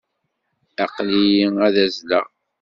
[0.83, 2.25] Aql-iyi ad azzleɣ.